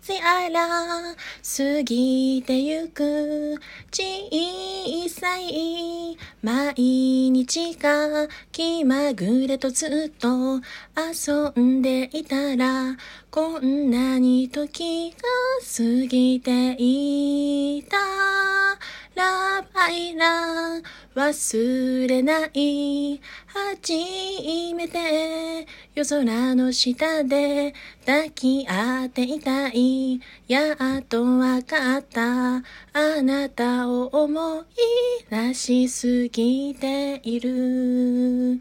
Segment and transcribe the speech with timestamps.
[0.00, 0.66] つあら
[1.42, 3.54] 過ぎてゆく
[3.90, 6.74] 小さい毎
[7.30, 10.60] 日が気まぐれとずっと
[10.96, 12.96] 遊んでいたら
[13.30, 15.16] こんなに時が
[15.60, 17.97] 過ぎていた。
[19.58, 20.84] Love Island
[21.16, 23.20] 忘れない。
[23.46, 23.92] 初
[24.76, 25.66] めて
[25.96, 27.74] 夜空の下で
[28.06, 30.20] 抱き合っていたい。
[30.46, 32.58] やっとわかった。
[32.58, 32.62] あ
[33.22, 34.64] なたを思い
[35.28, 38.60] 出しすぎている。